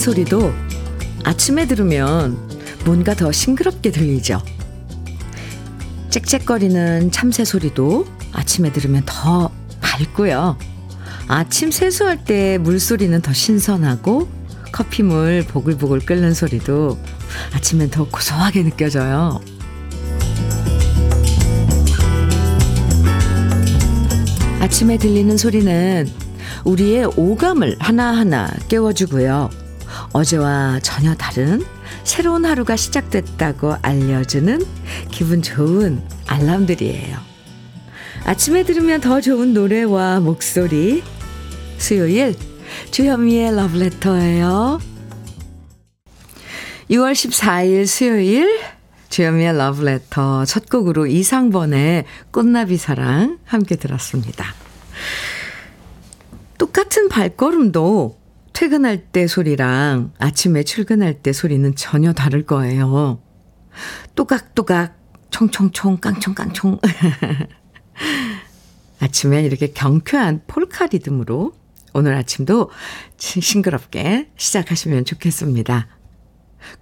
[0.00, 0.52] 소리도
[1.24, 2.38] 아침에 들으면
[2.86, 4.40] 뭔가 더 싱그럽게 들리죠.
[6.08, 9.50] 짹짹거리는 참새 소리도 아침에 들으면 더
[9.80, 10.56] 밝고요.
[11.28, 14.28] 아침 세수할 때 물소리는 더 신선하고
[14.72, 16.98] 커피물 보글보글 끓는 소리도
[17.54, 19.40] 아침엔 더 고소하게 느껴져요.
[24.60, 26.08] 아침에 들리는 소리는
[26.64, 29.59] 우리의 오감을 하나하나 깨워주고요.
[30.12, 31.64] 어제와 전혀 다른
[32.04, 34.64] 새로운 하루가 시작됐다고 알려주는
[35.10, 37.16] 기분 좋은 알람들이에요.
[38.24, 41.02] 아침에 들으면 더 좋은 노래와 목소리.
[41.78, 42.36] 수요일
[42.90, 44.80] 주현미의 러브레터예요.
[46.90, 48.60] 6월 14일 수요일
[49.08, 54.54] 주현미의 러브레터 첫 곡으로 이상번의 꽃나비 사랑 함께 들었습니다.
[56.58, 58.19] 똑같은 발걸음도
[58.60, 63.22] 퇴근할 때 소리랑 아침에 출근할 때 소리는 전혀 다를 거예요.
[64.14, 64.98] 또각또각,
[65.30, 66.78] 총총총, 깡총깡총.
[69.00, 71.54] 아침에 이렇게 경쾌한 폴카 리듬으로
[71.94, 72.68] 오늘 아침도
[73.16, 75.86] 싱그럽게 시작하시면 좋겠습니다.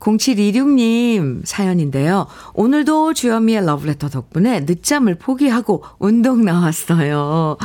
[0.00, 2.26] 0726님 사연인데요.
[2.54, 7.56] 오늘도 주현미의 러브레터 덕분에 늦잠을 포기하고 운동 나왔어요.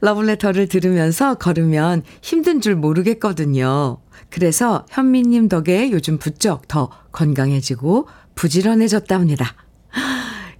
[0.00, 3.98] 러브레터를 들으면서 걸으면 힘든 줄 모르겠거든요.
[4.30, 9.54] 그래서 현미님 덕에 요즘 부쩍 더 건강해지고 부지런해졌답니다.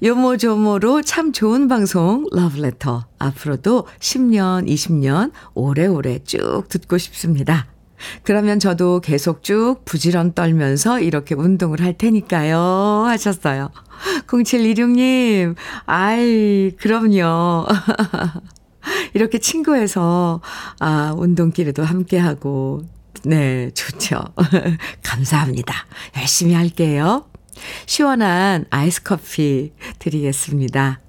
[0.02, 7.68] 요모조모로 참 좋은 방송 러브레터 앞으로도 10년, 20년 오래오래 쭉 듣고 싶습니다.
[8.24, 12.58] 그러면 저도 계속 쭉 부지런 떨면서 이렇게 운동을 할 테니까요.
[13.06, 13.70] 하셨어요.
[14.26, 15.54] 0716님,
[15.86, 17.66] 아이, 그럼요.
[19.14, 20.40] 이렇게 친구해서,
[20.80, 22.82] 아, 운동길에도 함께하고,
[23.24, 24.20] 네, 좋죠.
[25.02, 25.74] 감사합니다.
[26.16, 27.26] 열심히 할게요.
[27.86, 31.00] 시원한 아이스 커피 드리겠습니다.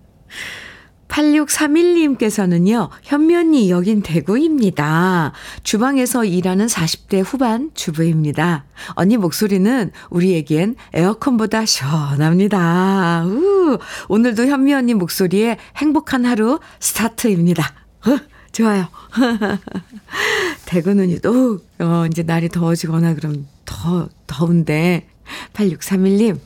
[1.14, 5.32] 8631님께서는요, 현면이 여긴 대구입니다.
[5.62, 8.66] 주방에서 일하는 40대 후반 주부입니다.
[8.96, 13.26] 언니 목소리는 우리에겐 에어컨보다 시원합니다.
[13.28, 13.78] 우,
[14.10, 17.74] 오늘도 현미 언니 목소리에 행복한 하루 스타트입니다.
[18.08, 18.18] 어,
[18.52, 18.88] 좋아요.
[20.66, 25.08] 대구는 또, 어, 이제 날이 더워지거나 그럼 더 더운데,
[25.54, 26.40] 8631님.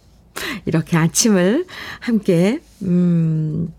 [0.66, 1.64] 이렇게 아침을
[2.00, 3.72] 함께, 음,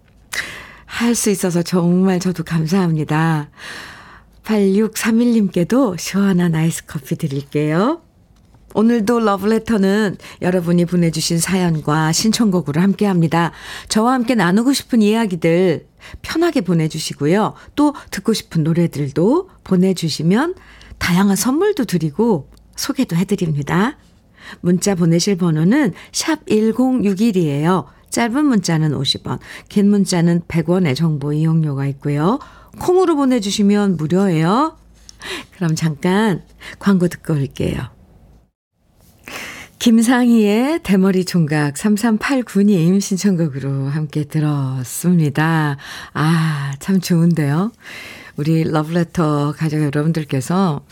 [0.96, 3.50] 할 수 있어서 정말 저도 감사합니다.
[4.46, 8.02] 8631님께도 시원한 아이스 커피 드릴게요.
[8.74, 13.52] 오늘도 러브레터는 여러분이 보내주신 사연과 신청곡으로 함께 합니다.
[13.90, 15.86] 저와 함께 나누고 싶은 이야기들
[16.22, 17.56] 편하게 보내주시고요.
[17.76, 20.56] 또 듣고 싶은 노래들도 보내주시면
[20.98, 23.98] 다양한 선물도 드리고 소개도 해드립니다.
[24.62, 27.86] 문자 보내실 번호는 샵 1061이에요.
[28.16, 32.40] 짧은 문자는 50원, 긴 문자는 100원의 정보 이용료가 있고요.
[32.80, 34.78] 콩으로 보내주시면 무료예요.
[35.56, 36.42] 그럼 잠깐
[36.80, 37.78] 광고 듣고 올게요.
[39.80, 45.76] 김상희의 대머리 총각 3389님 신청곡으로 함께 들었습니다.
[46.14, 47.74] 아, 참 좋은데요.
[48.38, 50.86] 우리 러브레터 가족 여러분들께서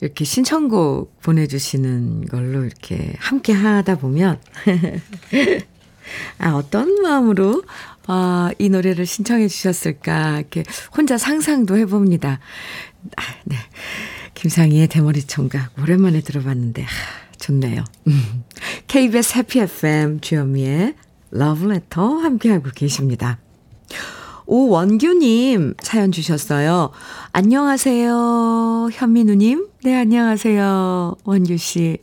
[0.00, 4.38] 이렇게 신청곡 보내주시는 걸로 이렇게 함께 하다 보면,
[6.38, 7.62] 아, 어떤 마음으로,
[8.06, 10.64] 아, 이 노래를 신청해 주셨을까, 이렇게
[10.96, 12.40] 혼자 상상도 해봅니다.
[13.16, 13.56] 아, 네.
[14.34, 16.86] 김상희의 대머리 총각, 오랜만에 들어봤는데, 아,
[17.38, 17.84] 좋네요.
[18.86, 20.94] KBS 해피 FM 주현미의
[21.30, 23.38] 러브레터 함께하고 계십니다.
[24.46, 26.90] 오원규님 사연 주셨어요.
[27.32, 28.88] 안녕하세요.
[28.90, 29.68] 현민우님.
[29.84, 31.16] 네, 안녕하세요.
[31.24, 31.98] 원규씨.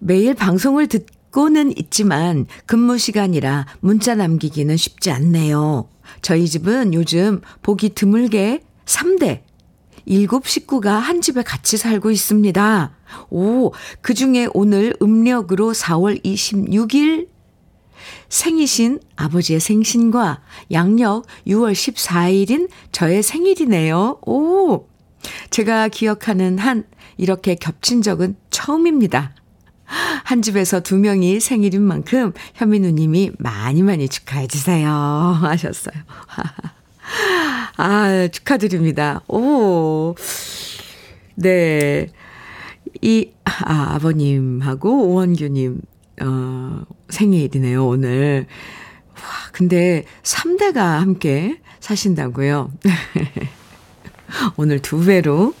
[0.00, 5.88] 매일 방송을 듣 고는 있지만 근무 시간이라 문자 남기기는 쉽지 않네요.
[6.20, 9.42] 저희 집은 요즘 보기 드물게 3대
[10.06, 12.92] 7 식구가 한 집에 같이 살고 있습니다.
[13.30, 17.28] 오, 그 중에 오늘 음력으로 4월 26일
[18.28, 20.42] 생이신 아버지의 생신과
[20.72, 24.20] 양력 6월 14일인 저의 생일이네요.
[24.26, 24.88] 오!
[25.50, 26.84] 제가 기억하는 한
[27.16, 29.34] 이렇게 겹친 적은 처음입니다.
[30.24, 34.88] 한 집에서 두 명이 생일인 만큼 현민우 님이 많이 많이 축하해 주세요.
[35.42, 35.94] 하셨어요.
[37.76, 39.20] 아, 축하드립니다.
[39.28, 40.14] 오.
[41.34, 42.08] 네.
[43.00, 45.80] 이, 아, 아버님하고 오원규님,
[46.22, 48.46] 어, 생일이네요, 오늘.
[49.14, 49.20] 와,
[49.52, 52.70] 근데 3대가 함께 사신다고요?
[54.56, 55.54] 오늘 두 배로,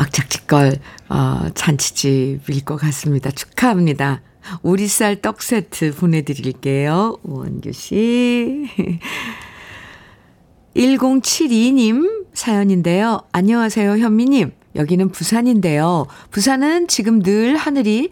[0.00, 0.78] 왁작지껄,
[1.10, 3.30] 어, 잔치집일 것 같습니다.
[3.30, 4.22] 축하합니다.
[4.62, 7.18] 오리쌀 떡 세트 보내드릴게요.
[7.22, 8.66] 원규 씨.
[10.74, 13.20] 1072님 사연인데요.
[13.32, 14.52] 안녕하세요, 현미님.
[14.76, 16.06] 여기는 부산인데요.
[16.30, 18.10] 부산은 지금 늘 하늘이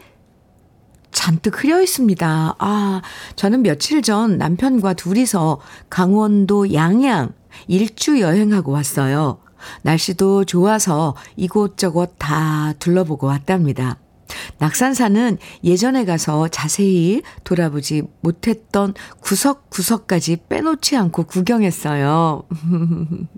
[1.10, 2.56] 잔뜩 흐려 있습니다.
[2.58, 3.02] 아,
[3.36, 7.32] 저는 며칠 전 남편과 둘이서 강원도 양양
[7.68, 9.40] 일주 여행하고 왔어요.
[9.82, 13.98] 날씨도 좋아서 이곳저곳 다 둘러보고 왔답니다.
[14.58, 22.42] 낙산사는 예전에 가서 자세히 돌아보지 못했던 구석구석까지 빼놓지 않고 구경했어요.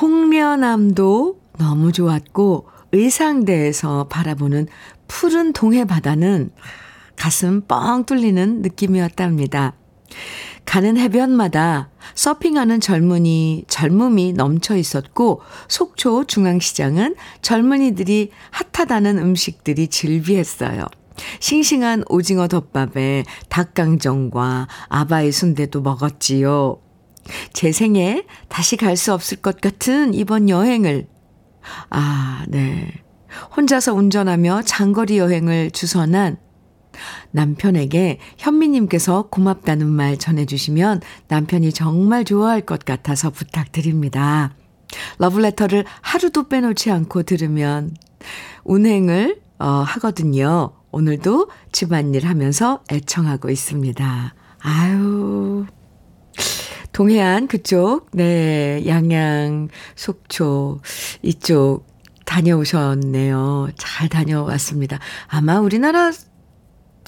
[0.00, 4.68] 홍련암도 너무 좋았고 의상대에서 바라보는
[5.08, 6.50] 푸른 동해 바다는
[7.16, 9.74] 가슴 뻥 뚫리는 느낌이었답니다.
[10.68, 20.84] 가는 해변마다 서핑하는 젊은이, 젊음이 넘쳐 있었고, 속초 중앙시장은 젊은이들이 핫하다는 음식들이 즐비했어요.
[21.40, 26.78] 싱싱한 오징어 덮밥에 닭강정과 아바이 순대도 먹었지요.
[27.54, 31.06] 제 생에 다시 갈 수 없을 것 같은 이번 여행을,
[31.88, 32.92] 아, 네.
[33.56, 36.36] 혼자서 운전하며 장거리 여행을 주선한
[37.30, 44.54] 남편에게 현미님께서 고맙다는 말 전해주시면 남편이 정말 좋아할 것 같아서 부탁드립니다.
[45.18, 47.94] 러브레터를 하루도 빼놓지 않고 들으면
[48.64, 50.72] 운행을 어, 하거든요.
[50.90, 54.34] 오늘도 집안일 하면서 애청하고 있습니다.
[54.60, 55.66] 아유.
[56.92, 60.80] 동해안 그쪽, 네, 양양, 속초,
[61.22, 61.86] 이쪽
[62.24, 63.68] 다녀오셨네요.
[63.76, 64.98] 잘 다녀왔습니다.
[65.28, 66.10] 아마 우리나라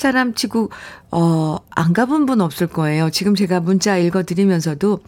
[0.01, 0.71] 사람 치고,
[1.11, 3.11] 어, 안 가본 분 없을 거예요.
[3.11, 5.01] 지금 제가 문자 읽어드리면서도,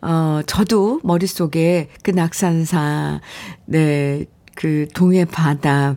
[0.00, 3.20] 어, 저도 머릿속에 그 낙산사,
[3.66, 4.24] 네,
[4.54, 5.96] 그 동해 바다,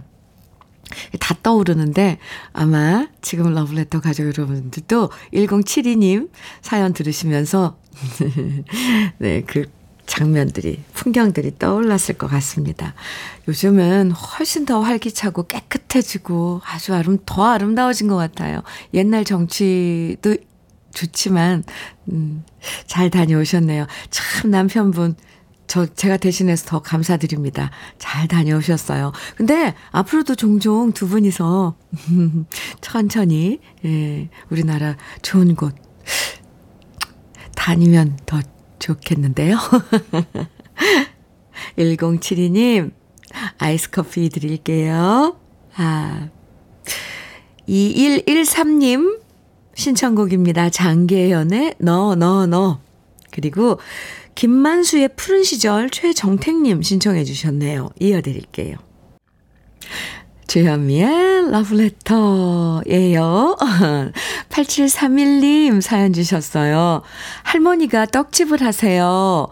[1.19, 2.18] 다 떠오르는데
[2.51, 6.30] 아마 지금 러브레터 가족 여러분들도 1072님
[6.62, 7.77] 사연 들으시면서
[9.19, 9.65] 네, 그
[10.11, 12.93] 장면들이, 풍경들이 떠올랐을 것 같습니다.
[13.47, 18.61] 요즘은 훨씬 더 활기차고 깨끗해지고 아주 아름, 더 아름다워진 것 같아요.
[18.93, 20.35] 옛날 정치도
[20.93, 21.63] 좋지만,
[22.11, 22.43] 음,
[22.87, 23.87] 잘 다녀오셨네요.
[24.09, 25.15] 참 남편분,
[25.67, 27.71] 저, 제가 대신해서 더 감사드립니다.
[27.97, 29.13] 잘 다녀오셨어요.
[29.37, 31.77] 근데 앞으로도 종종 두 분이서,
[32.81, 35.73] 천천히, 예, 우리나라 좋은 곳,
[37.55, 38.41] 다니면 더
[38.81, 39.57] 좋겠는데요.
[41.77, 42.91] 1072님,
[43.57, 45.37] 아이스 커피 드릴게요.
[45.75, 46.29] 아,
[47.67, 49.19] 2113님
[49.75, 50.69] 신청곡입니다.
[50.69, 52.81] 장계연의 너, 너, 너.
[53.31, 53.79] 그리고
[54.35, 57.89] 김만수의 푸른 시절 최정택님 신청해 주셨네요.
[57.99, 58.75] 이어드릴게요.
[60.51, 63.56] 주현미의 러브레터예요.
[64.50, 67.03] 8731님 사연 주셨어요.
[67.44, 69.48] 할머니가 떡집을 하세요.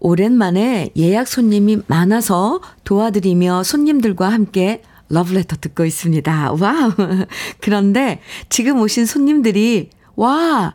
[0.00, 6.54] 오랜만에 예약 손님이 많아서 도와드리며 손님들과 함께 러브레터 듣고 있습니다.
[6.58, 6.90] Wow.
[7.62, 10.74] 그런데 지금 오신 손님들이 와,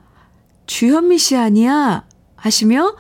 [0.68, 2.06] 주현미 씨 아니야?
[2.38, 2.96] 하시며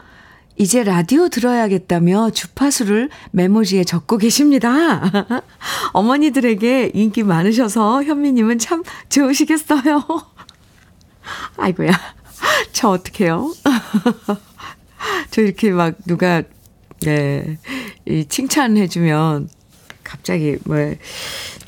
[0.59, 5.01] 이제 라디오 들어야겠다며 주파수를 메모지에 적고 계십니다.
[5.93, 10.05] 어머니들에게 인기 많으셔서 현미님은 참 좋으시겠어요.
[11.55, 11.91] 아이고야.
[12.73, 13.53] 저 어떡해요?
[15.31, 16.43] 저 이렇게 막 누가,
[17.03, 17.57] 네,
[18.05, 19.47] 이 칭찬해주면
[20.03, 20.75] 갑자기 뭐,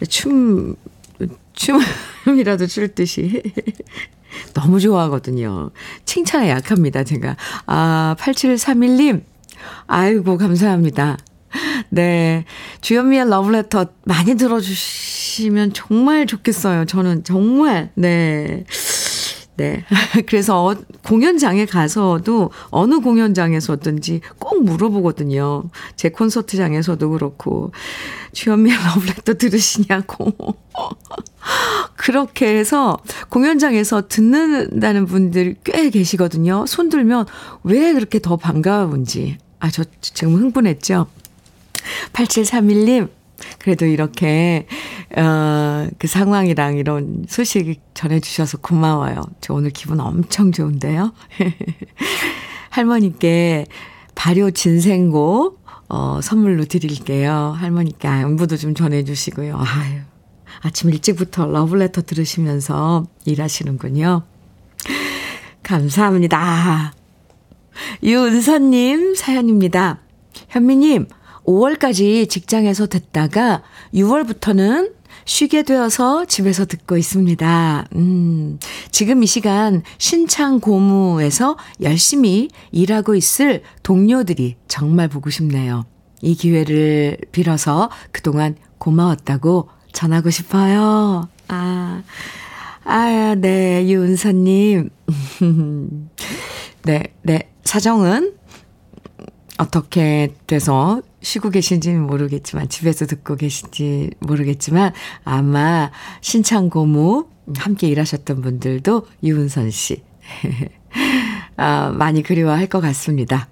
[0.10, 0.76] 춤,
[1.54, 3.42] 춤이라도 출 듯이
[4.54, 5.72] 너무 좋아하거든요.
[6.06, 7.36] 칭찬에 약합니다, 제가.
[7.66, 9.24] 아, 8731님.
[9.88, 11.18] 아이고, 감사합니다.
[11.90, 12.46] 네.
[12.82, 16.86] 주현미의 러브레터 많이 들어주시면 정말 좋겠어요.
[16.86, 18.66] 저는 정말, 네.
[19.62, 19.86] 네.
[20.26, 20.76] 그래서 어,
[21.06, 25.66] 공연장에 가서도 어느 공연장에서든지 꼭 물어보거든요.
[25.96, 27.72] 제 콘서트장에서도 그렇고.
[28.34, 30.34] 주현미의 러브레터 들으시냐고.
[31.96, 32.98] 그렇게 해서
[33.30, 36.66] 공연장에서 듣는다는 분들 꽤 계시거든요.
[36.66, 37.28] 손 들면
[37.64, 39.38] 왜 그렇게 더 반가운지.
[39.60, 41.06] 아, 저 지금 흥분했죠?
[42.14, 43.10] 8731님,
[43.60, 44.68] 그래도 이렇게,
[45.16, 49.22] 어, 그 상황이랑 이런 소식 전해주셔서 고마워요.
[49.42, 51.14] 저 오늘 기분 엄청 좋은데요?
[52.70, 53.66] 할머니께
[54.16, 55.58] 발효 진생고,
[55.90, 57.54] 어, 선물로 드릴게요.
[57.58, 59.58] 할머니께 안부도 좀 전해주시고요.
[59.58, 60.00] 아유,
[60.62, 64.24] 아침 일찍부터 러블레터 들으시면서 일하시는군요.
[65.64, 66.94] 감사합니다.
[68.04, 70.00] 유은서님 사연입니다.
[70.50, 71.08] 현미님,
[71.46, 74.94] 5월까지 직장에서 듣다가 6월부터는
[75.26, 77.86] 쉬게 되어서 집에서 듣고 있습니다.
[77.96, 78.60] 음,
[78.92, 85.86] 지금 이 시간 신창 고무에서 열심히 일하고 있을 동료들이 정말 보고 싶네요.
[86.22, 91.28] 이 기회를 빌어서 그동안 고마웠다고 전하고 싶어요.
[91.48, 92.04] 아,
[92.84, 94.90] 아, 네, 유은서님.
[96.84, 98.34] 네, 네, 사정은
[99.58, 109.72] 어떻게 돼서 쉬고 계신지는 모르겠지만, 집에서 듣고 계신지 모르겠지만, 아마 신창고무 함께 일하셨던 분들도 유은선
[109.72, 110.04] 씨.
[111.58, 113.48] 아, 많이 그리워할 것 같습니다.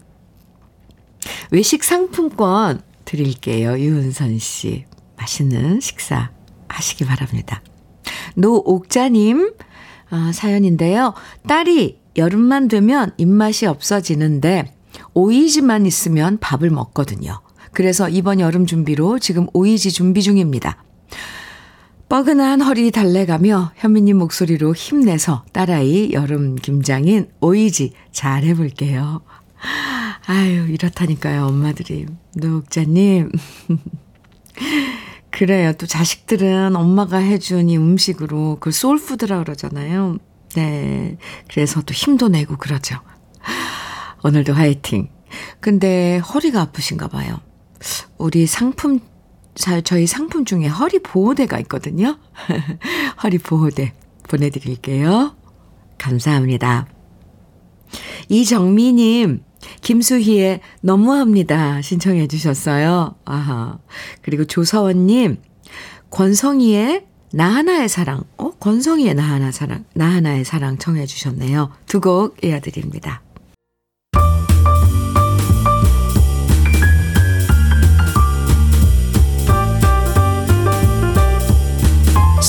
[1.51, 3.77] 외식 상품권 드릴게요.
[3.77, 4.85] 유은선 씨.
[5.17, 6.31] 맛있는 식사
[6.67, 7.61] 하시기 바랍니다.
[8.35, 9.53] 노옥자님
[10.11, 11.13] 아, 사연인데요.
[11.47, 14.73] 딸이 여름만 되면 입맛이 없어지는데
[15.13, 17.41] 오이지만 있으면 밥을 먹거든요.
[17.79, 20.83] 그래서 이번 여름 준비로 지금 오이지 준비 중입니다.
[22.09, 29.21] 뻐근한 허리 달래가며 현미님 목소리로 힘내서 딸아이 여름 김장인 오이지 잘 해볼게요.
[30.27, 32.07] 아유, 이렇다니까요, 엄마들이.
[32.35, 33.31] 노옥자님.
[35.31, 35.71] 그래요.
[35.71, 40.17] 또 자식들은 엄마가 해준 이 음식으로 그 소울푸드라 그러잖아요.
[40.55, 41.17] 네.
[41.49, 42.97] 그래서 또 힘도 내고 그러죠.
[44.25, 45.07] 오늘도 화이팅.
[45.61, 47.39] 근데 허리가 아프신가 봐요.
[48.17, 48.99] 우리 상품,
[49.83, 52.17] 저희 상품 중에 허리 보호대가 있거든요.
[53.23, 53.93] 허리 보호대
[54.27, 55.35] 보내드릴게요.
[55.97, 56.87] 감사합니다.
[58.29, 59.43] 이정미님,
[59.81, 61.81] 김수희의 너무합니다.
[61.81, 63.15] 신청해 주셨어요.
[63.25, 63.79] 아하.
[64.21, 65.37] 그리고 조서원님,
[66.11, 68.23] 권성희의 나 하나의 사랑.
[68.37, 68.51] 어?
[68.51, 69.85] 권성희의 나 하나 사랑.
[69.93, 71.71] 나 하나의 사랑 청해 주셨네요.
[71.85, 73.21] 두 곡 이어드립니다.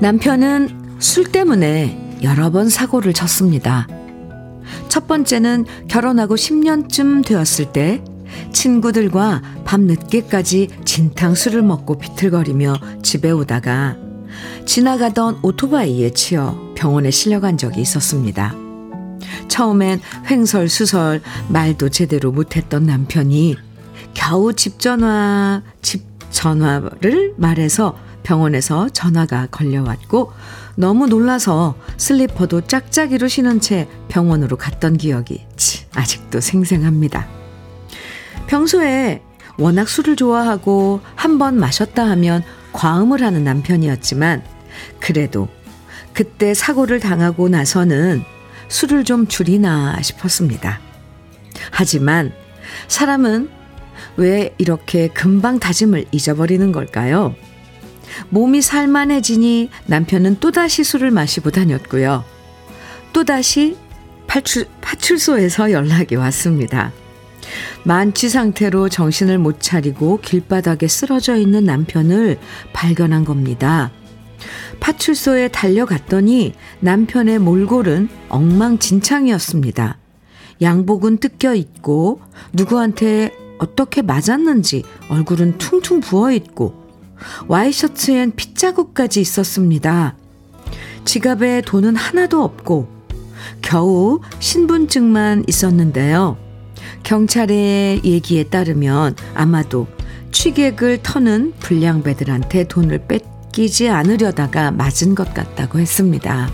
[0.00, 3.86] 남편은 술 때문에 여러 번 사고를 쳤습니다.
[4.88, 8.02] 첫 번째는 결혼하고 10년쯤 되었을 때
[8.50, 13.96] 친구들과 밤 늦게까지 진탕술을 먹고 비틀거리며 집에 오다가
[14.64, 18.54] 지나가던 오토바이에 치여 병원에 실려간 적이 있었습니다.
[19.48, 23.56] 처음엔 횡설수설 말도 제대로 못했던 남편이
[24.14, 30.32] 겨우 집 전화, 집 전화를 말해서 병원에서 전화가 걸려왔고
[30.76, 35.46] 너무 놀라서 슬리퍼도 짝짝이로 신은 채 병원으로 갔던 기억이
[35.94, 37.26] 아직도 생생합니다.
[38.46, 39.22] 평소에
[39.58, 44.42] 워낙 술을 좋아하고 한 번 마셨다 하면 과음을 하는 남편이었지만
[45.00, 45.48] 그래도
[46.12, 48.22] 그때 사고를 당하고 나서는
[48.68, 50.80] 술을 좀 줄이나 싶었습니다.
[51.70, 52.32] 하지만
[52.88, 53.50] 사람은
[54.16, 57.34] 왜 이렇게 금방 다짐을 잊어버리는 걸까요?
[58.30, 62.24] 몸이 살만해지니 남편은 또다시 술을 마시고 다녔고요.
[63.12, 63.76] 또다시
[64.26, 66.92] 파출, 파출소에서 연락이 왔습니다.
[67.84, 72.38] 만취 상태로 정신을 못 차리고 길바닥에 쓰러져 있는 남편을
[72.72, 73.90] 발견한 겁니다.
[74.80, 79.98] 파출소에 달려갔더니 남편의 몰골은 엉망진창이었습니다.
[80.62, 82.20] 양복은 뜯겨 있고
[82.52, 86.79] 누구한테 어떻게 맞았는지 얼굴은 퉁퉁 부어 있고
[87.48, 90.14] 와이셔츠엔 핏자국까지 있었습니다.
[91.04, 92.88] 지갑에 돈은 하나도 없고
[93.62, 96.36] 겨우 신분증만 있었는데요.
[97.02, 99.86] 경찰의 얘기에 따르면 아마도
[100.32, 106.48] 취객을 터는 불량배들한테 돈을 뺏기지 않으려다가 맞은 것 같다고 했습니다.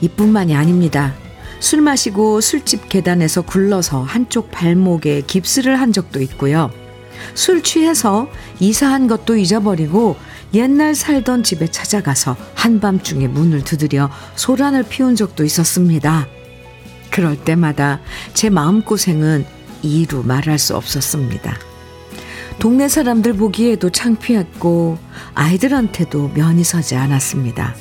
[0.00, 1.14] 이뿐만이 아닙니다.
[1.60, 6.70] 술 마시고 술집 계단에서 굴러서 한쪽 발목에 깁스를 한 적도 있고요.
[7.34, 8.28] 술 취해서
[8.60, 10.16] 이사한 것도 잊어버리고
[10.54, 16.26] 옛날 살던 집에 찾아가서 한밤중에 문을 두드려 소란을 피운 적도 있었습니다.
[17.10, 18.00] 그럴 때마다
[18.34, 19.44] 제 마음고생은
[19.82, 21.56] 이루 말할 수 없었습니다.
[22.58, 24.98] 동네 사람들 보기에도 창피했고
[25.34, 27.74] 아이들한테도 면이 서지 않았습니다.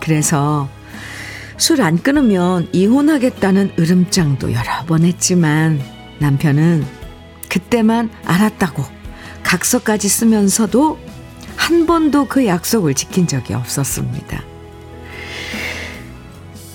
[0.00, 0.68] 그래서
[1.56, 5.80] 술 안 끊으면 이혼하겠다는 으름장도 여러 번 했지만
[6.18, 6.84] 남편은
[7.54, 8.82] 그때만 알았다고
[9.44, 10.98] 각서까지 쓰면서도
[11.54, 14.42] 한 번도 그 약속을 지킨 적이 없었습니다.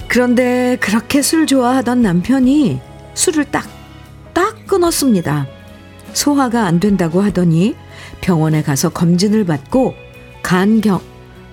[0.07, 2.79] 그런데 그렇게 술 좋아하던 남편이
[3.13, 3.67] 술을 딱,
[4.33, 5.48] 딱 끊었습니다.
[6.13, 7.75] 소화가 안 된다고 하더니
[8.21, 9.95] 병원에 가서 검진을 받고
[10.43, 11.01] 간경,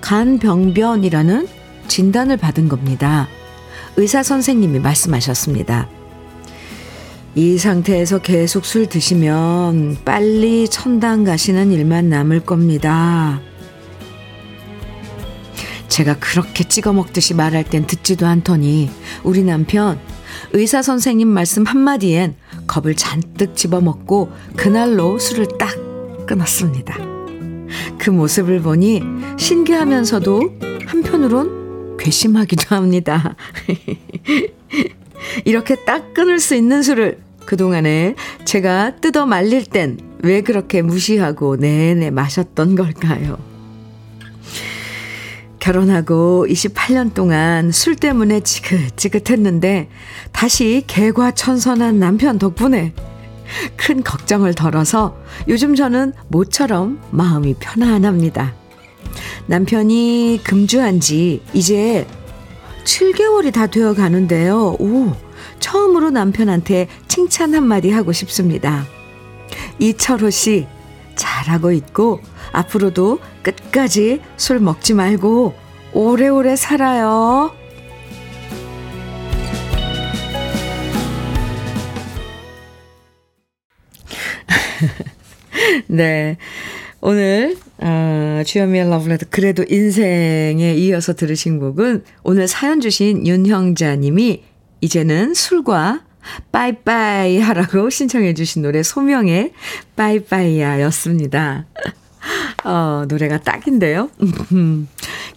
[0.02, 1.48] 간병변이라는
[1.88, 3.26] 진단을 받은 겁니다.
[3.96, 5.95] 의사 선생님이 말씀하셨습니다.
[7.38, 13.42] 이 상태에서 계속 술 드시면 빨리 천당 가시는 일만 남을 겁니다.
[15.88, 18.90] 제가 그렇게 찍어 먹듯이 말할 땐 듣지도 않더니
[19.22, 20.00] 우리 남편
[20.54, 25.76] 의사 선생님 말씀 한마디엔 겁을 잔뜩 집어먹고 그날로 술을 딱
[26.26, 26.96] 끊었습니다.
[27.98, 29.02] 그 모습을 보니
[29.36, 30.40] 신기하면서도
[30.86, 33.36] 한편으론 괘씸하기도 합니다.
[35.44, 42.10] 이렇게 딱 끊을 수 있는 술을 그동안에 제가 뜯어 말릴 땐 왜 그렇게 무시하고 내내
[42.10, 43.38] 마셨던 걸까요?
[45.60, 49.88] 결혼하고 28년 동안 술 때문에 지긋지긋했는데
[50.32, 52.92] 다시 개과천선한 남편 덕분에
[53.76, 55.16] 큰 걱정을 덜어서
[55.48, 58.54] 요즘 저는 모처럼 마음이 편안합니다.
[59.46, 62.06] 남편이 금주한 지 이제
[62.84, 64.76] 7개월이 다 되어 가는데요.
[64.78, 65.12] 오,
[65.60, 68.84] 처음으로 남편한테 칭찬 한마디 하고 싶습니다.
[69.78, 70.66] 이철호 씨,
[71.14, 72.20] 잘하고 있고,
[72.52, 75.54] 앞으로도 끝까지 술 먹지 말고
[75.92, 77.52] 오래오래 살아요.
[85.88, 86.36] 네.
[87.00, 94.42] 오늘, 어, 주현미의 러브레터 그래도 인생에 이어서 들으신 곡은 오늘 사연 주신 윤형자 님이
[94.80, 96.02] 이제는 술과
[96.52, 99.52] 빠이빠이 하라고 신청해 주신 노래 소명의
[99.94, 101.66] 빠이빠이야 였습니다.
[102.64, 104.10] 어, 노래가 딱인데요.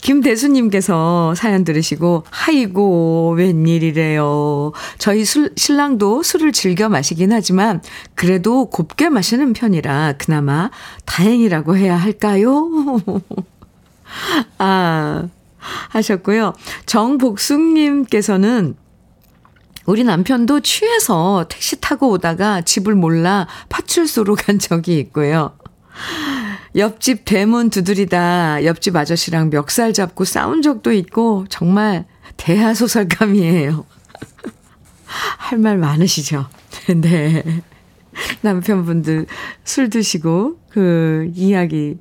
[0.01, 4.71] 김대수님께서 사연 들으시고, 하이고, 웬일이래요.
[4.97, 7.83] 저희 술, 신랑도 술을 즐겨 마시긴 하지만,
[8.15, 10.71] 그래도 곱게 마시는 편이라 그나마
[11.05, 12.71] 다행이라고 해야 할까요?
[14.57, 15.27] 아,
[15.59, 16.53] 하셨고요.
[16.87, 18.75] 정복숙님께서는
[19.89, 25.57] 우리 남편도 취해서 택시 타고 오다가 집을 몰라 파출소로 간 적이 있고요.
[26.75, 32.05] 옆집 대문 두드리다 옆집 아저씨랑 멱살 잡고 싸운 적도 있고 정말
[32.37, 33.83] 대하소설감이에요.
[35.39, 36.45] 할 말 많으시죠?
[37.01, 37.43] 네.
[38.41, 39.25] 남편분들
[39.63, 41.97] 술 드시고 그 이야기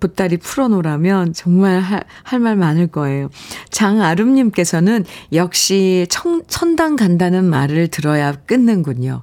[0.00, 3.30] 보따리 풀어놓으라면 정말 할 말 많을 거예요.
[3.70, 9.22] 장아름님께서는 역시 청, 천당 간다는 말을 들어야 끊는군요.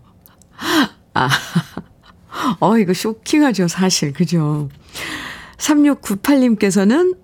[1.14, 1.30] 아,
[2.60, 4.12] 어, 이거 쇼킹하죠, 사실.
[4.12, 4.70] 그죠?
[5.58, 7.18] 3698님께서는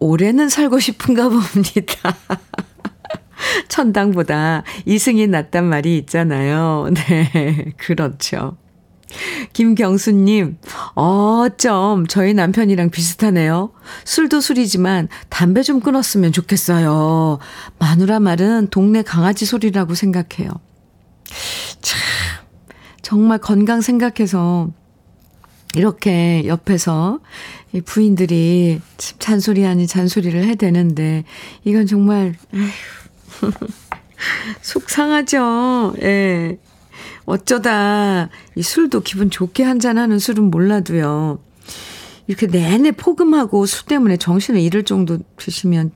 [0.00, 2.16] 올해는 살고 싶은가 봅니다.
[3.68, 6.88] 천당보다 이승이 낫단 말이 있잖아요.
[6.94, 8.56] 네, 그렇죠.
[9.52, 10.58] 김경수님,
[10.94, 13.72] 어쩜 저희 남편이랑 비슷하네요.
[14.04, 17.38] 술도 술이지만 담배 좀 끊었으면 좋겠어요.
[17.78, 20.50] 마누라 말은 동네 강아지 소리라고 생각해요.
[21.80, 22.00] 참,
[23.02, 24.70] 정말 건강 생각해서
[25.74, 27.20] 이렇게 옆에서
[27.72, 31.24] 이 부인들이 잔소리 아닌 잔소리를 해야 되는데,
[31.64, 33.52] 이건 정말, 아휴,
[34.62, 35.94] 속상하죠.
[36.02, 36.58] 예.
[37.24, 41.38] 어쩌다 이 술도 기분 좋게 한잔하는 술은 몰라도요.
[42.26, 45.92] 이렇게 내내 포금하고 술 때문에 정신을 잃을 정도 드시면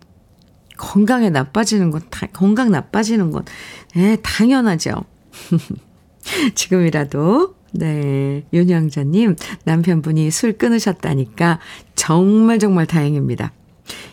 [0.76, 3.44] 건강에 나빠지는 건, 다, 건강 나빠지는 건,
[3.96, 5.04] 예, 당연하죠.
[6.54, 11.60] 지금이라도, 네, 윤영자님, 남편분이 술 끊으셨다니까
[11.94, 13.52] 정말 정말 다행입니다.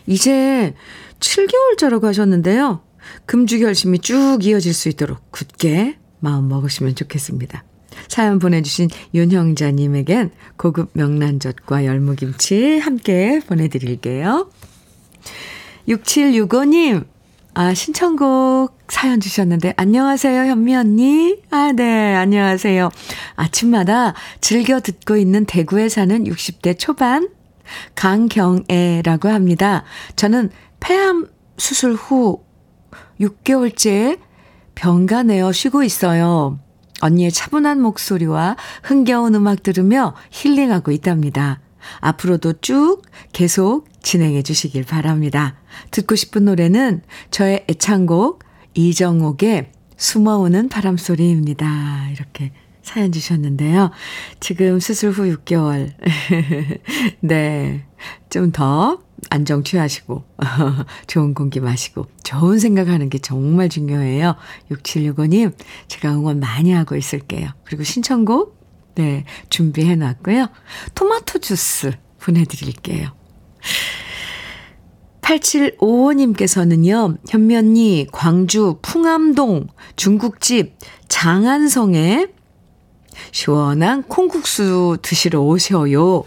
[0.06, 0.74] 이제
[1.20, 2.80] 7개월째라고 하셨는데요.
[3.26, 7.64] 금주 결심이 쭉 이어질 수 있도록 굳게 마음 먹으시면 좋겠습니다.
[8.08, 14.50] 사연 보내주신 윤형자님에겐 고급 명란젓과 열무김치 함께 보내드릴게요.
[15.88, 17.04] 6765님,
[17.54, 21.38] 아, 신청곡 사연 주셨는데, 안녕하세요, 현미 언니.
[21.50, 22.88] 아, 네, 안녕하세요.
[23.34, 27.28] 아침마다 즐겨 듣고 있는 대구에 사는 60대 초반
[27.94, 29.84] 강경애라고 합니다.
[30.14, 31.26] 저는 폐암
[31.58, 32.44] 수술 후
[33.20, 34.18] 6개월째
[34.82, 36.58] 병가 내어 쉬고 있어요.
[37.02, 41.60] 언니의 차분한 목소리와 흥겨운 음악 들으며 힐링하고 있답니다.
[42.00, 43.00] 앞으로도 쭉
[43.32, 45.54] 계속 진행해 주시길 바랍니다.
[45.92, 48.42] 듣고 싶은 노래는 저의 애창곡
[48.74, 52.10] 이정옥의 숨어오는 바람소리입니다.
[52.10, 52.50] 이렇게
[52.82, 53.92] 사연 주셨는데요.
[54.40, 55.92] 지금 수술 후 6개월.
[57.20, 57.86] 네.
[58.30, 58.98] 좀 더
[59.30, 60.24] 안정 취하시고,
[61.06, 64.34] 좋은 공기 마시고, 좋은 생각하는 게 정말 중요해요.
[64.70, 65.54] 6765님,
[65.88, 67.48] 제가 응원 많이 하고 있을게요.
[67.64, 68.58] 그리고 신청곡,
[68.94, 70.48] 네, 준비해 놨고요.
[70.94, 73.12] 토마토 주스 보내드릴게요.
[75.22, 80.76] 8755님께서는요, 현면이 광주 풍암동 중국집
[81.08, 82.26] 장안성에
[83.30, 86.24] 시원한 콩국수 드시러 오셔요.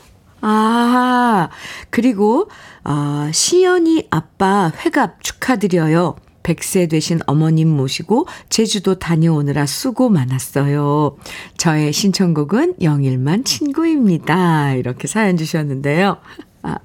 [0.47, 1.49] 아,
[1.89, 2.49] 그리고,
[2.83, 6.17] 아, 시연이 아빠 회갑 축하드려요.
[6.43, 11.17] 100세 되신 어머님 모시고 제주도 다녀오느라 수고 많았어요.
[11.57, 14.73] 저의 신청곡은 영일만 친구입니다.
[14.73, 16.17] 이렇게 사연 주셨는데요.
[16.61, 16.77] 아,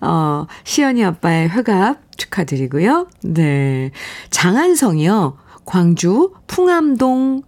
[0.00, 3.08] 어, 시연이 아빠의 회갑 축하드리고요.
[3.24, 3.90] 네.
[4.30, 5.36] 장안성이요.
[5.64, 7.42] 광주 풍암동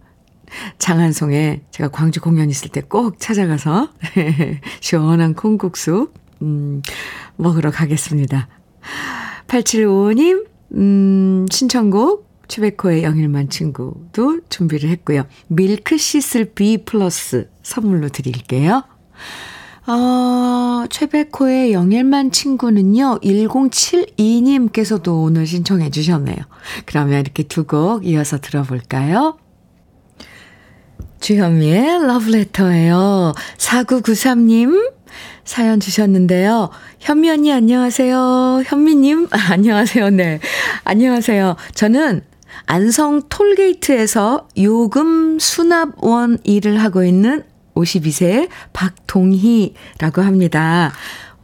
[0.79, 3.89] 장안성에 제가 광주 공연 있을 때 꼭 찾아가서
[4.79, 6.81] 시원한 콩국수 음,
[7.35, 8.47] 먹으러 가겠습니다.
[9.47, 15.23] 8755님 음, 신청곡 최백호의 영일만 친구도 준비를 했고요.
[15.47, 18.83] 밀크 시슬 B 플러스 선물로 드릴게요.
[19.87, 26.37] 어, 최백호의 영일만 친구는요, 1072님께서도 오늘 신청해 주셨네요.
[26.85, 29.37] 그러면 이렇게 두 곡 이어서 들어볼까요?
[31.19, 33.33] 주현미의 러브레터예요.
[33.57, 34.91] 4993님
[35.43, 36.69] 사연 주셨는데요.
[36.99, 38.63] 현미 언니 안녕하세요.
[38.65, 40.09] 현미님 안녕하세요.
[40.11, 40.39] 네.
[40.83, 41.55] 안녕하세요.
[41.73, 42.21] 저는
[42.65, 47.43] 안성 톨게이트에서 요금 수납원 일을 하고 있는
[47.75, 50.91] 52세 박동희라고 합니다.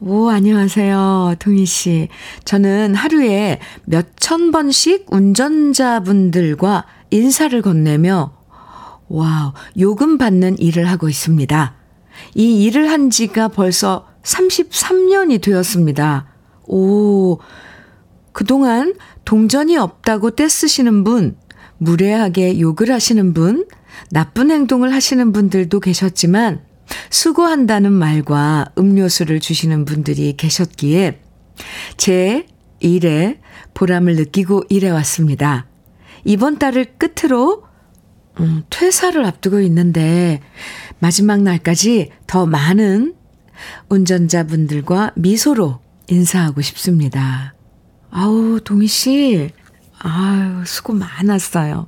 [0.02, 1.36] 오, 안녕하세요.
[1.40, 2.10] 동희 씨.
[2.44, 8.32] 저는 하루에 몇 천 번씩 운전자분들과 인사를 건네며
[9.08, 11.76] wow, 요금 받는 일을 하고 있습니다.
[12.36, 16.28] 이 일을 한 지가 벌써 33년이 되었습니다.
[16.66, 17.40] 오,
[18.32, 21.38] 그동안 동전이 없다고 떼쓰시는 분,
[21.78, 23.68] 무례하게 욕을 하시는 분,
[24.10, 26.62] 나쁜 행동을 하시는 분들도 계셨지만,
[27.10, 31.22] 수고한다는 말과 음료수를 주시는 분들이 계셨기에,
[31.98, 32.48] 제
[32.80, 33.40] 일에
[33.74, 35.68] 보람을 느끼고 일해왔습니다.
[36.26, 37.64] 이번 달을 끝으로
[38.40, 40.42] 음, 퇴사를 앞두고 있는데
[41.00, 43.14] 마지막 날까지 더 많은
[43.90, 47.54] 운전자분들과 미소로 인사하고 싶습니다.
[48.10, 49.50] 아우, 동희 씨.
[50.00, 51.88] 아유, 수고 많았어요.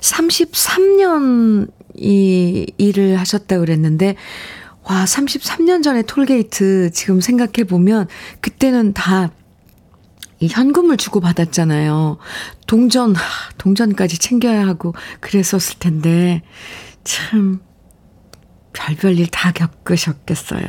[0.00, 4.16] 33년 이 일을 하셨다고 그랬는데,
[4.84, 8.08] 와, 33년 전에 톨게이트 지금 생각해보면,
[8.40, 9.30] 그때는 다
[10.40, 12.18] 이 현금을 주고 받았잖아요.
[12.66, 13.14] 동전,
[13.58, 16.42] 동전까지 챙겨야 하고 그랬었을 텐데,
[17.04, 17.60] 참,
[18.72, 20.66] 별별 일 다 겪으셨겠어요.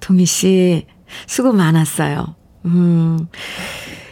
[0.00, 0.86] 동희 씨,
[1.26, 2.34] 수고 많았어요.
[2.64, 3.28] 음,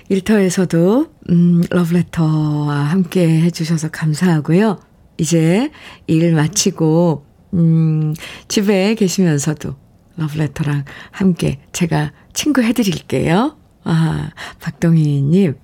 [0.09, 4.79] 일터에서도, 음, 러브레터와 함께 해주셔서 감사하고요.
[5.19, 5.71] 이제
[6.07, 8.15] 일 마치고, 음,
[8.49, 9.77] 집에 계시면서도
[10.17, 13.57] 러브레터랑 함께 제가 친구 해드릴게요.
[13.85, 15.57] 아, 박동희님,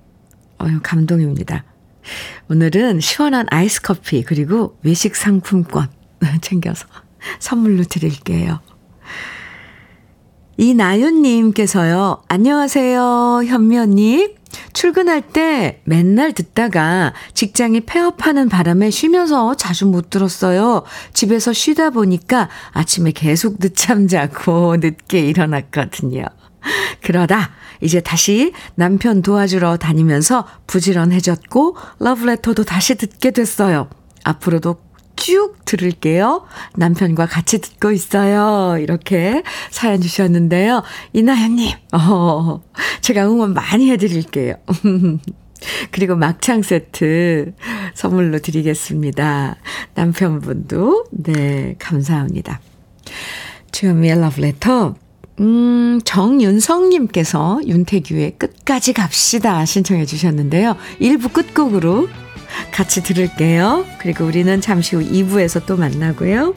[0.61, 1.63] 어유 감동입니다.
[2.49, 5.87] 오늘은 시원한 아이스 커피, 그리고 외식 상품권
[6.41, 6.85] 챙겨서
[7.39, 8.59] 선물로 드릴게요.
[10.57, 14.35] 이나윤님께서요, 안녕하세요, 현미 언니.
[14.73, 20.83] 출근할 때 맨날 듣다가 직장이 폐업하는 바람에 쉬면서 자주 못 들었어요.
[21.13, 26.25] 집에서 쉬다 보니까 아침에 계속 늦잠 자고 늦게 일어났거든요.
[27.01, 33.89] 그러다 이제 다시 남편 도와주러 다니면서 부지런해졌고 러브레터도 다시 듣게 됐어요.
[34.23, 36.45] 앞으로도 쭉 들을게요.
[36.75, 38.77] 남편과 같이 듣고 있어요.
[38.79, 40.83] 이렇게 사연 주셨는데요.
[41.13, 42.61] 이나연님, 어,
[43.01, 44.55] 제가 응원 많이 해드릴게요.
[45.91, 47.53] 그리고 막창 세트
[47.93, 49.57] 선물로 드리겠습니다.
[49.93, 52.59] 남편분도, 네, 감사합니다.
[53.71, 54.95] 주현미의 러브레터
[55.41, 60.75] 음, 정윤성님께서 윤태규의 끝까지 갑시다 신청해 주셨는데요.
[61.01, 62.07] 1부 끝곡으로
[62.71, 63.85] 같이 들을게요.
[63.99, 66.53] 그리고 우리는 잠시 후 2부에서 또 만나고요.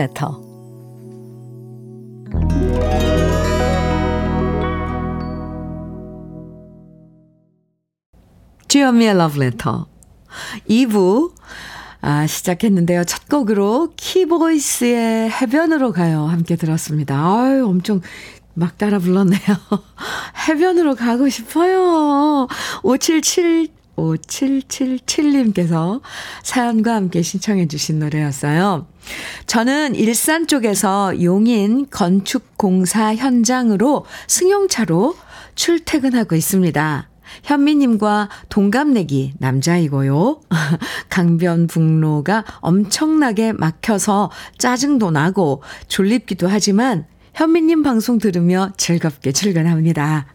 [0.00, 0.30] Letter.
[8.68, 9.84] 주현미의 Letter.
[10.68, 11.32] 2부
[12.00, 13.04] 아, 시작했는데요.
[13.04, 16.24] 첫 곡으로 키보이스의 해변으로 가요.
[16.24, 17.16] 함께 들었습니다.
[17.16, 18.00] 아유, 엄청
[18.54, 19.38] 막 따라 불렀네요.
[20.48, 22.48] 해변으로 가고 싶어요.
[22.82, 26.00] 577 5777님께서
[26.42, 28.86] 사연과 함께 신청해 주신 노래였어요.
[29.46, 35.16] 저는 일산 쪽에서 용인 건축공사 현장으로 승용차로
[35.54, 37.08] 출퇴근하고 있습니다.
[37.44, 40.40] 현미님과 동갑내기 남자이고요.
[41.10, 50.26] 강변북로가 엄청나게 막혀서 짜증도 나고 졸립기도 하지만 현미님 방송 들으며 즐겁게 출근합니다.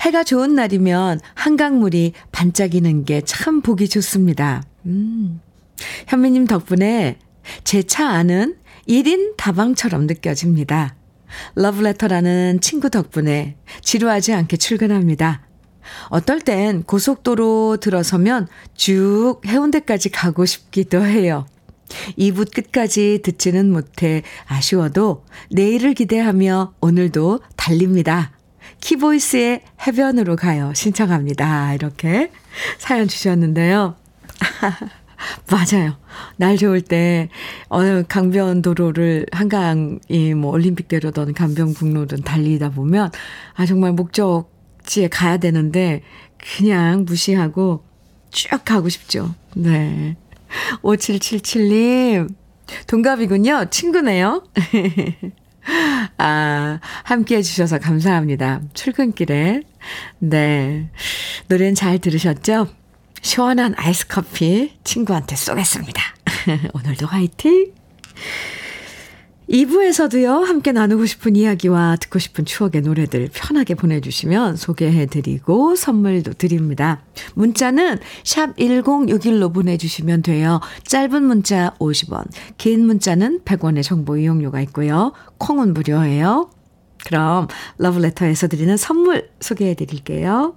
[0.00, 4.62] 해가 좋은 날이면 한강물이 반짝이는 게 참 보기 좋습니다.
[4.86, 5.40] 음.
[6.08, 7.18] 현미님 덕분에
[7.64, 8.56] 제 차 안은
[8.88, 10.96] 1인 다방처럼 느껴집니다.
[11.54, 15.46] 러브레터라는 친구 덕분에 지루하지 않게 출근합니다.
[16.08, 21.46] 어떨 땐 고속도로 들어서면 쭉 해운대까지 가고 싶기도 해요.
[22.18, 28.32] 2부 끝까지 듣지는 못해 아쉬워도 내일을 기대하며 오늘도 달립니다.
[28.80, 30.72] 키보이스의 해변으로 가요.
[30.74, 31.74] 신청합니다.
[31.74, 32.30] 이렇게
[32.78, 33.96] 사연 주셨는데요.
[35.50, 35.96] 맞아요.
[36.36, 37.28] 날 좋을 때,
[37.68, 43.10] 어, 강변 도로를, 한강이 뭐 올림픽대로든 강변북로든 달리다 보면,
[43.54, 46.02] 아, 정말 목적지에 가야 되는데,
[46.38, 47.84] 그냥 무시하고
[48.30, 49.34] 쭉 가고 싶죠.
[49.54, 50.16] 네.
[50.82, 52.28] 5777님,
[52.86, 53.66] 동갑이군요.
[53.70, 54.44] 친구네요.
[56.16, 58.62] 아, 함께 해주셔서 감사합니다.
[58.72, 59.62] 출근길에.
[60.18, 60.90] 네.
[61.48, 62.68] 노래는 잘 들으셨죠?
[63.22, 66.02] 시원한 아이스 커피 친구한테 쏘겠습니다.
[66.74, 67.72] 오늘도 화이팅!
[69.48, 77.00] 2부에서도요, 함께 나누고 싶은 이야기와 듣고 싶은 추억의 노래들 편하게 보내주시면 소개해드리고 선물도 드립니다.
[77.34, 80.60] 문자는 샵 1061로 보내주시면 돼요.
[80.84, 82.26] 짧은 문자 50원,
[82.58, 85.12] 긴 문자는 100원의 정보 이용료가 있고요.
[85.38, 86.50] 콩은 무료예요.
[87.06, 90.56] 그럼 러브레터에서 드리는 선물 소개해드릴게요.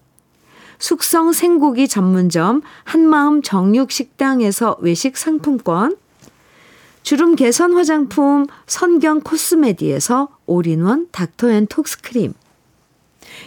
[0.81, 5.95] 숙성 생고기 전문점 한마음 정육식당에서 외식 상품권
[7.03, 12.33] 주름 개선 화장품 선경 코스메디에서 올인원 닥터앤톡스크림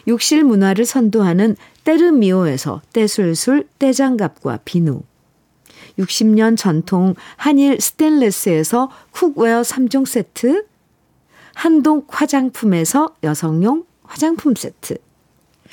[0.06, 5.02] 욕실 문화를 선도하는 때르미오에서 떼술술 떼장갑과 비누
[5.98, 10.66] 60년 전통 한일 스텐레스에서 cookware 3종 세트
[11.54, 14.98] 한동 화장품에서 여성용 화장품 세트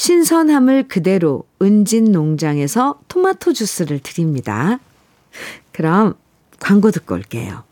[0.00, 4.80] 신선함을 그대로 은진 농장에서 토마토 주스를 드립니다.
[5.72, 6.14] 그럼
[6.58, 7.64] 광고 듣고 올게요.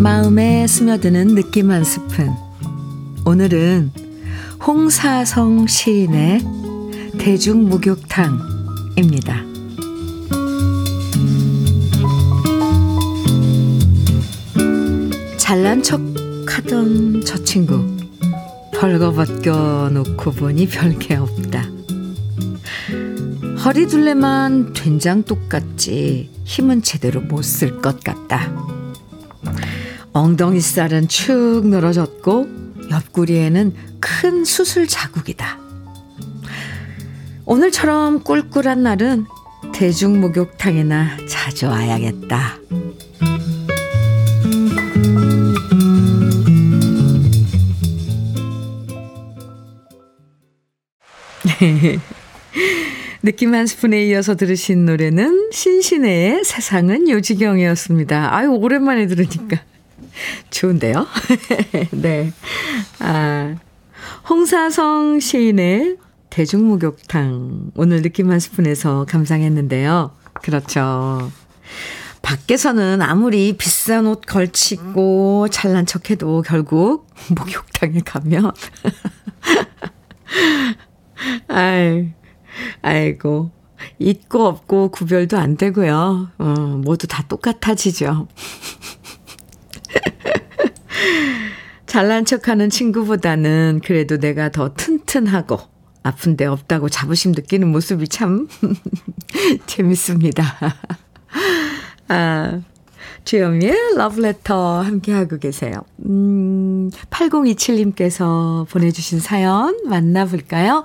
[0.00, 2.30] 마음에 스며드는 느낌 한 스푼.
[3.26, 3.92] 오늘은
[4.66, 6.40] 홍사성 시인의
[7.18, 9.51] 대중목욕탕입니다.
[15.52, 16.00] 잘난 척
[16.48, 17.84] 하던 저 친구
[18.72, 21.68] 벌거벗겨 놓고 보니 별게 없다.
[23.62, 28.50] 허리둘레만 된장독 같지 힘은 제대로 못 쓸 것 같다.
[30.14, 32.48] 엉덩이 살은 축 늘어졌고
[32.90, 35.58] 옆구리에는 큰 수술 자국이다.
[37.44, 39.26] 오늘처럼 꿀꿀한 날은
[39.74, 42.56] 대중목욕탕이나 자주 와야겠다.
[53.22, 58.34] 느낌 한 스푼에 이어서 들으신 노래는 신신의 세상은 요지경이었습니다.
[58.34, 59.58] 아유, 오랜만에 들으니까.
[60.50, 61.06] 좋은데요?
[61.92, 62.32] 네.
[62.98, 63.54] 아,
[64.28, 65.96] 홍사성 시인의
[66.30, 67.72] 대중목욕탕.
[67.76, 70.12] 오늘 느낌 한 스푼에서 감상했는데요.
[70.42, 71.30] 그렇죠.
[72.22, 78.52] 밖에서는 아무리 비싼 옷 걸치고 잘난 척 해도 결국 목욕탕에 가면
[81.48, 82.12] 아이
[82.82, 83.50] 아이고.
[83.98, 86.28] 있고 없고 구별도 안 되고요.
[86.38, 86.44] 어,
[86.84, 88.28] 모두 다 똑같아지죠.
[91.86, 95.58] 잘난 척하는 친구보다는 그래도 내가 더 튼튼하고
[96.02, 98.48] 아픈데 없다고 자부심 느끼는 모습이 참
[99.66, 100.56] 재밌습니다.
[102.08, 102.60] 아,
[103.24, 105.72] 주현미의 러브레터 함께하고 계세요.
[106.06, 110.84] 음, 8027님께서 보내주신 사연 만나볼까요?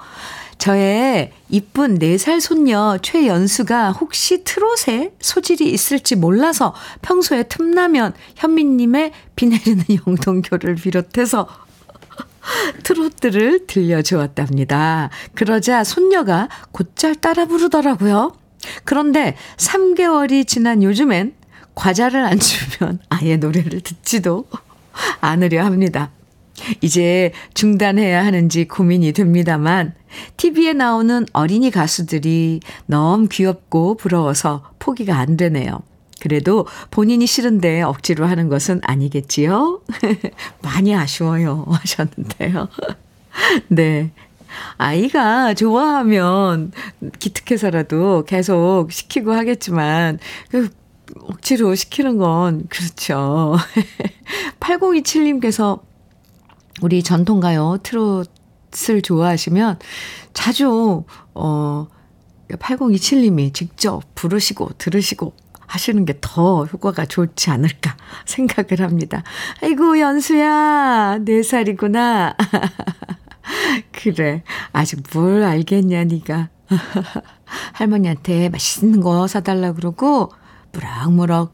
[0.57, 9.83] 저의 이쁜 4살 손녀 최연수가 혹시 트롯에 소질이 있을지 몰라서 평소에 틈나면 현미님의 비 내리는
[10.07, 11.47] 영동교를 비롯해서
[12.83, 15.09] 트롯들을 들려주었답니다.
[15.35, 18.33] 그러자 손녀가 곧잘 따라 부르더라고요.
[18.83, 21.35] 그런데 3개월이 지난 요즘엔
[21.77, 24.47] 과자를 안 주면 아예 노래를 듣지도
[25.21, 26.09] 않으려 합니다.
[26.81, 29.93] 이제 중단해야 하는지 고민이 됩니다만
[30.37, 35.79] TV에 나오는 어린이 가수들이 너무 귀엽고 부러워서 포기가 안 되네요.
[36.19, 39.81] 그래도 본인이 싫은데 억지로 하는 것은 아니겠지요?
[40.63, 41.63] 많이 아쉬워요.
[41.69, 42.69] 하셨는데요.
[43.69, 44.09] 네.
[44.77, 46.71] 아이가 좋아하면
[47.19, 50.17] 기특해서라도 계속 시키고 하겠지만,
[50.49, 50.69] 그
[51.23, 53.55] 억지로 시키는 건 그렇죠.
[54.59, 55.81] 8027님께서
[56.81, 59.79] 우리 전통가요 트롯을 좋아하시면
[60.33, 61.03] 자주
[61.33, 61.87] 어
[62.51, 65.33] 8027님이 직접 부르시고 들으시고
[65.67, 69.23] 하시는 게 더 효과가 좋지 않을까 생각을 합니다.
[69.61, 72.35] 아이고 연수야 4살이구나.
[73.91, 76.49] 그래 아직 뭘 알겠냐 네가.
[77.73, 80.31] 할머니한테 맛있는 거 사달라 그러고
[80.77, 81.53] 무럭무럭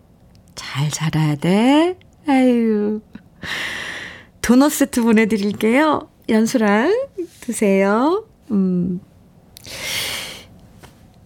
[0.56, 1.98] 잘 자라야 돼.
[2.28, 3.02] 아유.
[4.42, 6.10] 도넛 세트 보내드릴게요.
[6.28, 7.08] 연수랑
[7.40, 8.26] 드세요.
[8.52, 9.00] 음.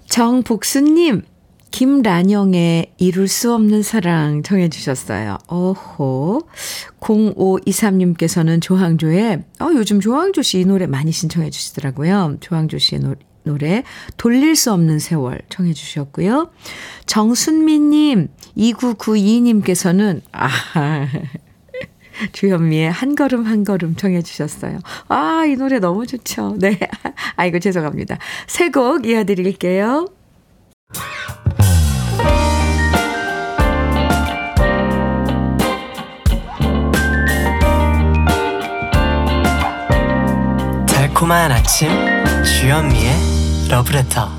[0.07, 1.23] 정복수님,
[1.71, 5.38] 김란영의 이룰 수 없는 사랑 정해주셨어요.
[5.49, 6.41] 오호.
[6.99, 12.38] 0523님께서는 조항조의, 어, 요즘 조항조 씨 이 노래 많이 신청해 주시더라고요.
[12.39, 13.15] 조항조 씨의 노,
[13.47, 13.83] 노래,
[14.17, 16.51] 돌릴 수 없는 세월 청해 주셨고요.
[17.07, 20.49] 정순미님, 2992님께서는, 아,
[22.31, 24.79] 주현미의 한 걸음 한 걸음 청해 주셨어요.
[25.07, 26.55] 아, 이 노래 너무 좋죠.
[26.60, 26.77] 네.
[27.36, 28.17] 아이고, 죄송합니다.
[28.47, 30.07] 새 곡 이어드릴게요.
[40.88, 41.89] 달콤한 아침
[42.43, 43.11] 주현미의
[43.70, 44.30] 러브레터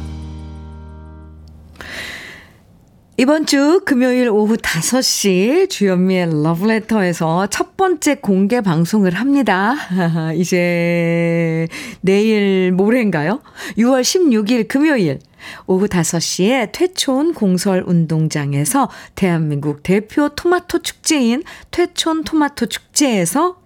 [3.18, 9.74] 이번 주 금요일 오후 5시 주현미의 러브레터에서 첫 번째 공개 방송을 합니다.
[10.34, 11.66] 이제
[12.00, 13.40] 내일 모레인가요?
[13.76, 15.18] 6월 16일 금요일
[15.66, 23.56] 오후 5시에 퇴촌 공설 운동장에서 대한민국 대표 토마토 축제인 퇴촌 토마토 축제에서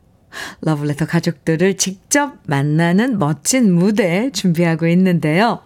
[0.61, 5.61] 러브레터 가족들을 직접 만나는 멋진 무대 준비하고 있는데요.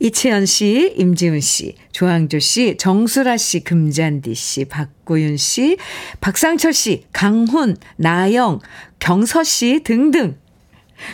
[0.00, 5.78] 이채연 씨, 임지훈 씨, 조항조 씨, 정수라 씨, 금잔디 씨, 박고윤 씨,
[6.20, 8.60] 박상철 씨, 강훈, 나영,
[8.98, 10.36] 경서 씨 등등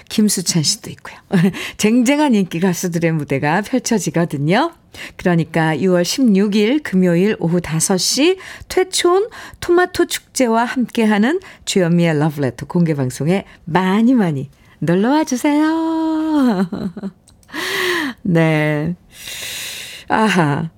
[0.09, 1.17] 김수찬 씨도 있고요.
[1.77, 4.73] 쟁쟁한 인기 가수들의 무대가 펼쳐지거든요.
[5.17, 9.29] 그러니까 6월 16일 금요일 오후 5시 퇴촌
[9.61, 16.69] 토마토 축제와 함께하는 주현미의 러브레터 공개 방송에 많이 많이 놀러와 주세요.
[18.23, 18.97] 네.
[20.09, 20.71] 아하.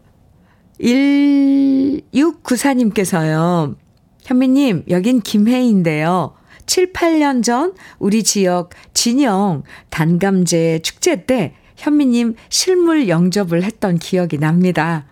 [0.80, 3.76] 1694님께서요.
[4.24, 6.34] 현미님, 여긴 김혜인데요.
[6.66, 15.06] 7, 8년 전 우리 지역 진영 단감제 축제 때 현미님 실물 영접을 했던 기억이 납니다.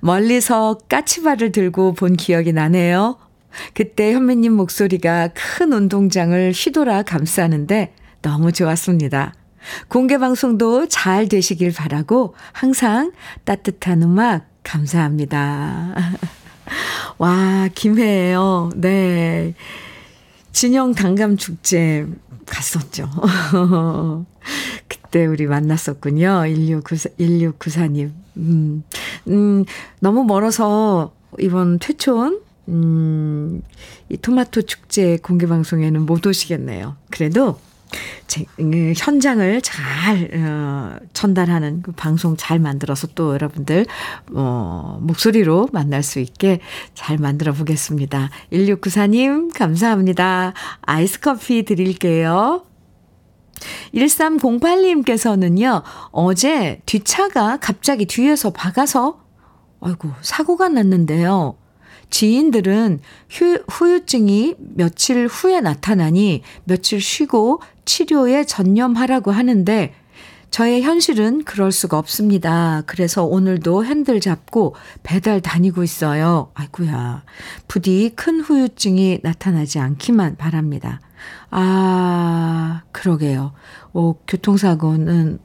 [0.00, 3.18] 멀리서 까치발을 들고 본 기억이 나네요.
[3.74, 9.34] 그때 현미님 목소리가 큰 운동장을 휘돌아 감싸는데 너무 좋았습니다.
[9.88, 13.12] 공개 방송도 잘 되시길 바라고 항상
[13.44, 15.94] 따뜻한 음악 감사합니다.
[17.18, 18.70] 와, 김해예요.
[18.76, 19.54] 네.
[20.52, 22.06] 진영 당감 축제
[22.46, 23.08] 갔었죠.
[24.88, 26.44] 그때 우리 만났었군요.
[26.46, 28.10] 1694, 1694님.
[28.38, 28.82] 음,
[29.28, 29.64] 음,
[30.00, 33.62] 너무 멀어서 이번 퇴촌, 음,
[34.08, 36.96] 이 토마토 축제 공개 방송에는 못 오시겠네요.
[37.10, 37.58] 그래도
[38.26, 43.86] 제, 그 현장을 잘 어, 전달하는 그 방송 잘 만들어서 또 여러분들
[44.34, 46.60] 어, 목소리로 만날 수 있게
[46.94, 48.30] 잘 만들어 보겠습니다.
[48.52, 50.52] 1694님 감사합니다.
[50.82, 52.64] 아이스 커피 드릴게요.
[53.94, 55.82] 1308님께서는요.
[56.10, 59.20] 어제 뒷차가 갑자기 뒤에서 박아서
[59.80, 61.56] 아이고 사고가 났는데요.
[62.10, 69.94] 지인들은 휴, 후유증이 며칠 후에 나타나니 며칠 쉬고 치료에 전념하라고 하는데
[70.50, 72.82] 저의 현실은 그럴 수가 없습니다.
[72.86, 76.50] 그래서 오늘도 핸들 잡고 배달 다니고 있어요.
[76.54, 77.22] 아이구야.
[77.68, 81.00] 부디 큰 후유증이 나타나지 않기만 바랍니다.
[81.50, 83.52] 아, 그러게요.
[83.92, 85.38] 오, 교통사고는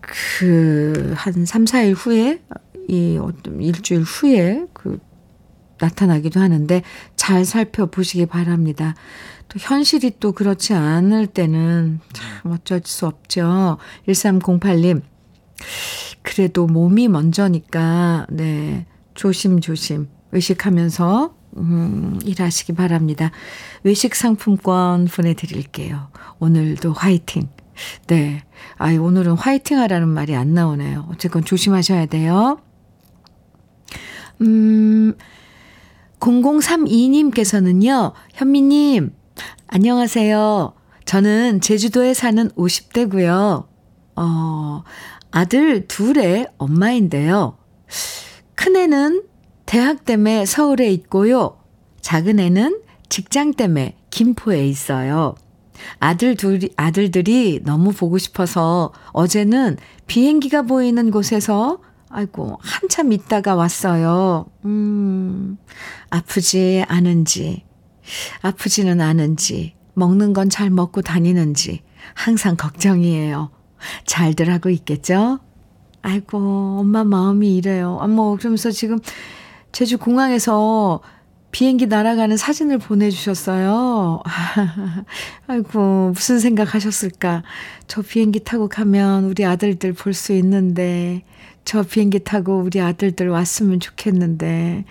[0.00, 2.42] 그, 한 3, 4일 후에,
[2.88, 4.98] 이, 어떤 일주일 후에 그,
[5.78, 6.82] 나타나기도 하는데
[7.16, 8.94] 잘 살펴보시기 바랍니다.
[9.48, 13.78] 또 현실이 또 그렇지 않을 때는 참 어쩔 수 없죠.
[14.08, 15.02] 1308님.
[16.22, 18.86] 그래도 몸이 먼저니까, 네.
[19.14, 23.30] 조심조심 의식하면서, 음, 일하시기 바랍니다.
[23.84, 26.08] 외식 상품권 보내드릴게요.
[26.40, 27.48] 오늘도 화이팅.
[28.06, 28.42] 네.
[28.78, 31.08] 아, 오늘은 화이팅 하라는 말이 안 나오네요.
[31.10, 32.58] 어쨌건 조심하셔야 돼요.
[34.40, 35.14] 음,
[36.20, 39.12] 0032님께서는요, 현미님,
[39.66, 40.74] 안녕하세요.
[41.04, 43.66] 저는 제주도에 사는 50대고요.
[44.16, 44.82] 어,
[45.30, 47.58] 아들 둘의 엄마인데요.
[48.54, 49.24] 큰애는
[49.66, 51.58] 대학 때문에 서울에 있고요.
[52.00, 55.34] 작은애는 직장 때문에 김포에 있어요.
[55.98, 59.76] 아들 둘이, 아들들이 너무 보고 싶어서 어제는
[60.06, 61.80] 비행기가 보이는 곳에서
[62.14, 64.46] 아이고, 한참 있다가 왔어요.
[64.64, 65.58] 음,
[66.10, 67.64] 아프지 않은지,
[68.42, 71.82] 아프지는 않은지, 먹는 건 잘 먹고 다니는지,
[72.14, 73.50] 항상 걱정이에요.
[74.06, 75.40] 잘들 하고 있겠죠?
[76.02, 77.98] 아이고, 엄마 마음이 이래요.
[78.00, 79.00] 어머, 그러면서 지금
[79.72, 81.00] 제주 공항에서
[81.50, 84.22] 비행기 날아가는 사진을 보내주셨어요.
[85.48, 87.42] 아이고, 무슨 생각 하셨을까?
[87.88, 91.24] 저 비행기 타고 가면 우리 아들들 볼 수 있는데,
[91.64, 94.84] 저 비행기 타고 우리 아들들 왔으면 좋겠는데.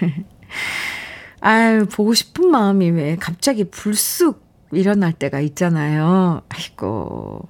[1.40, 6.42] 아유, 보고 싶은 마음이 왜 갑자기 불쑥 일어날 때가 있잖아요.
[6.48, 7.48] 아이고,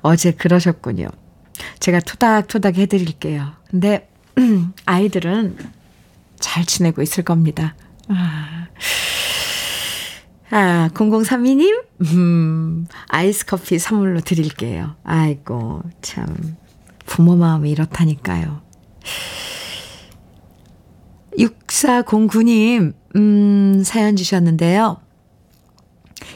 [0.00, 1.08] 어제 그러셨군요.
[1.80, 3.52] 제가 토닥토닥 해드릴게요.
[3.70, 4.08] 근데,
[4.86, 5.58] 아이들은
[6.40, 7.76] 잘 지내고 있을 겁니다.
[8.08, 8.68] 아,
[10.50, 14.96] 아 0032님, 음, 아이스 커피 선물로 드릴게요.
[15.04, 16.56] 아이고, 참.
[17.06, 18.60] 부모 마음이 이렇다니까요.
[21.38, 24.98] 6409님, 음, 사연 주셨는데요.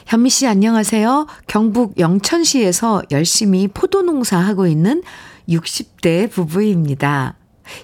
[0.05, 1.27] 현미 씨 안녕하세요.
[1.47, 5.03] 경북 영천시에서 열심히 포도 농사하고 있는
[5.47, 7.35] 60대 부부입니다.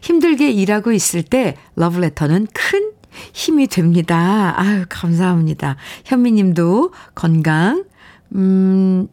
[0.02, 2.92] 힘들게 일하고 있을 때 러브레터는 큰
[3.34, 4.54] 힘이 됩니다.
[4.58, 5.78] 아유, 감사합니다.
[6.06, 7.86] 현미 님도 건강,
[8.36, 9.08] 음,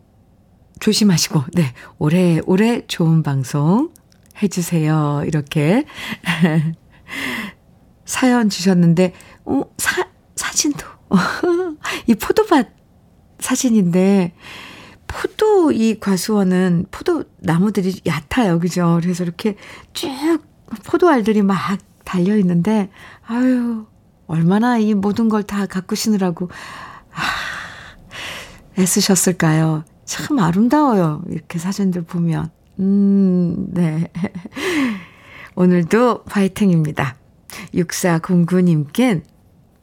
[0.85, 3.91] 조심하시고, 네, 오래오래 좋은 방송
[4.43, 5.23] 해주세요.
[5.27, 5.87] 이렇게
[8.05, 9.15] 사연 주셨는데,
[9.47, 10.07] 어, 사,
[10.37, 10.85] 사진도.
[12.07, 12.69] 이 포도밭
[13.39, 14.35] 사진인데,
[15.07, 18.59] 포도 이 과수원은 포도 나무들이 얕아요.
[18.59, 18.99] 그죠?
[19.01, 19.57] 그래서 이렇게
[19.95, 20.11] 쭉
[20.85, 22.91] 포도 알들이 막 달려 있는데,
[23.27, 23.87] 아유,
[24.27, 26.51] 얼마나 이 모든 걸 다 가꾸시느라고,
[27.11, 27.23] 아,
[28.79, 29.85] 애쓰셨을까요?
[30.05, 31.23] 참 아름다워요.
[31.29, 32.51] 이렇게 사진들 보면.
[32.81, 34.11] 음, 네.
[35.57, 37.17] 오늘도 화이팅입니다.
[37.75, 39.23] 6409님께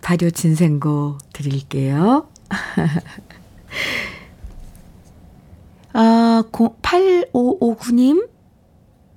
[0.01, 2.28] 발효 진생고 드릴게요.
[5.93, 8.28] 아, 8559님,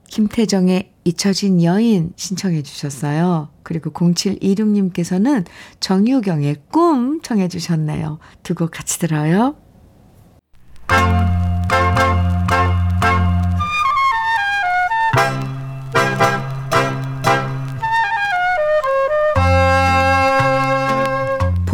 [0.09, 3.49] 김태정의 잊혀진 여인 신청해 주셨어요.
[3.63, 5.45] 그리고 0726님께서는
[5.81, 8.19] 정유경의 꿈 청해 주셨네요.
[8.43, 9.57] 두 곡 같이 들어요.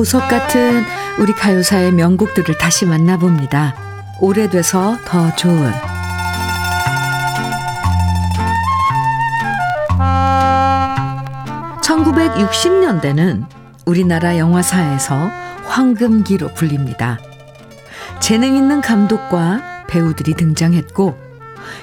[0.01, 0.83] 보석 같은
[1.19, 3.75] 우리 가요사의 명곡들을 다시 만나봅니다.
[4.19, 5.71] 오래돼서 더 좋은
[11.83, 13.45] 1960년대는
[13.85, 15.31] 우리나라 영화사에서
[15.67, 17.19] 황금기로 불립니다.
[18.21, 21.19] 재능 있는 감독과 배우들이 등장했고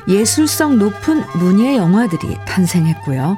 [0.07, 3.38] 예술성 높은 문예 영화들이 탄생했고요.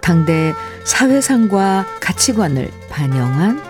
[0.00, 0.54] 당대
[0.84, 3.60] 사회상과 가치관을 반영한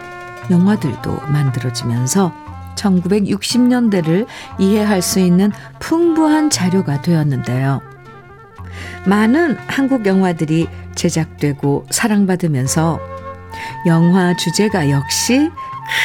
[0.51, 2.33] 영화들도 만들어지면서
[2.77, 4.27] 1960년대를
[4.59, 7.81] 이해할 수 있는 풍부한 자료가 되었는데요.
[9.07, 13.01] 많은 한국 영화들이 제작되고 사랑받으면서
[13.87, 15.51] 영화 주제가 역시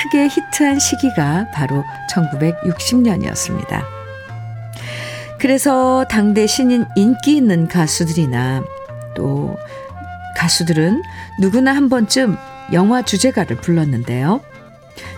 [0.04, 3.84] 크게 히트한 시기가 바로 1960년이었습니다.
[5.40, 8.64] 그래서 당대 신인 인기 있는 가수들이나
[9.16, 9.58] 또
[10.36, 11.04] 가수들은
[11.40, 12.38] 누구나 한 번쯤
[12.74, 14.42] 영화 주제가를 불렀는데요.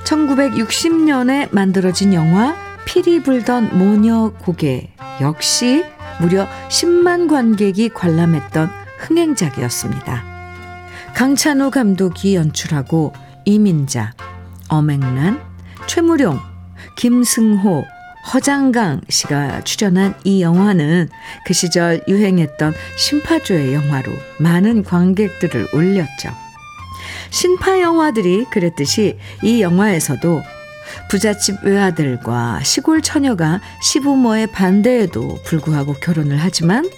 [0.03, 2.55] 1960년에 만들어진 영화
[2.85, 4.89] 피리 불던 모녀 고개
[5.21, 5.85] 역시
[6.19, 10.23] 무려 10만 관객이 관람했던 흥행작이었습니다.
[11.15, 13.13] 강찬호 감독이 연출하고
[13.45, 14.13] 이민자,
[14.69, 15.41] 엄앵란,
[15.87, 16.39] 최무룡,
[16.95, 17.85] 김승호,
[18.33, 21.09] 허장강 씨가 출연한 이 영화는
[21.45, 26.29] 그 시절 유행했던 신파조의 영화로 많은 관객들을 올렸죠.
[27.31, 30.41] 신파 영화들이 그랬듯이 이 영화에서도
[31.09, 36.89] 부잣집 외아들과 시골 처녀가 시부모의 반대에도 불구하고 결혼을 하지만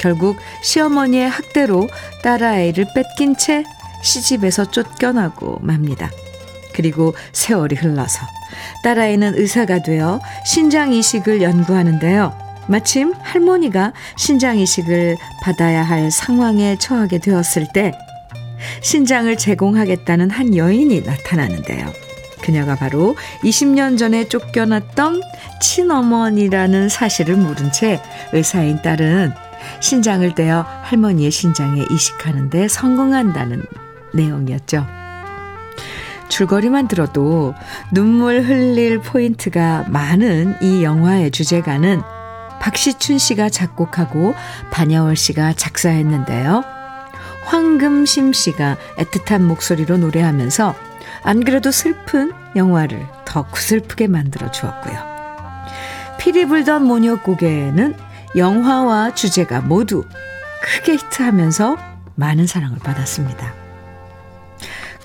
[0.00, 1.88] 결국 시어머니의 학대로
[2.22, 3.64] 딸아이를 뺏긴 채
[4.02, 6.10] 시집에서 쫓겨나고 맙니다.
[6.78, 8.20] 그리고 세월이 흘러서
[8.84, 12.32] 딸아이는 의사가 되어 신장 이식을 연구하는데요.
[12.68, 17.92] 마침 할머니가 신장 이식을 받아야 할 상황에 처하게 되었을 때
[18.80, 21.92] 신장을 제공하겠다는 한 여인이 나타나는데요.
[22.42, 25.20] 그녀가 바로 20년 전에 쫓겨났던
[25.60, 28.00] 친어머니라는 사실을 모른 채
[28.32, 29.32] 의사인 딸은
[29.80, 33.64] 신장을 떼어 할머니의 신장에 이식하는데 성공한다는
[34.14, 35.07] 내용이었죠.
[36.28, 37.54] 줄거리만 들어도
[37.92, 42.02] 눈물 흘릴 포인트가 많은 이 영화의 주제가는
[42.60, 44.34] 박시춘 씨가 작곡하고
[44.70, 46.64] 반야월 씨가 작사했는데요.
[47.44, 50.74] 황금심 씨가 애틋한 목소리로 노래하면서
[51.22, 54.96] 안 그래도 슬픈 영화를 더 구슬프게 만들어 주었고요.
[56.18, 57.94] 피리 불던 모녀곡에는
[58.36, 60.04] 영화와 주제가 모두
[60.62, 61.76] 크게 히트하면서
[62.16, 63.67] 많은 사랑을 받았습니다.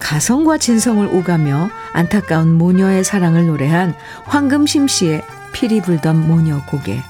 [0.03, 3.95] 가성과 진성을 오가며 안타까운 모녀의 사랑을 노래한
[4.25, 5.23] 황금심 씨의
[5.53, 7.01] 피리 불던 모녀 곡에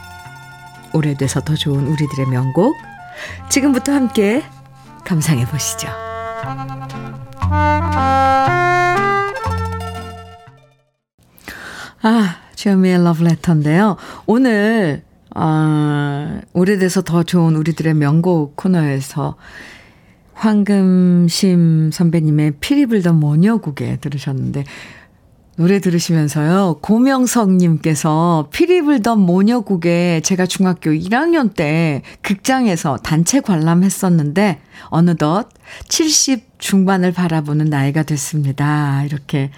[0.94, 2.76] 오래돼서 더 좋은 우리들의 명곡
[3.50, 4.44] 지금부터 함께
[5.04, 5.88] 감상해 보시죠.
[12.04, 13.98] 아, 주현미의 러브레터인데요.
[14.28, 19.36] 오늘 아, 오래돼서 더 좋은 우리들의 명곡 코너에서
[20.34, 24.64] 황금심 선배님의 피리 불던 모녀곡에 들으셨는데
[25.56, 26.80] 노래 들으시면서요.
[26.82, 35.50] 고명석님께서 피리 불던 모녀곡에 제가 중학교 1학년 때 극장에서 단체 관람했었는데 어느덧
[35.90, 39.04] 70 중반을 바라보는 나이가 됐습니다.
[39.04, 39.52] 이렇게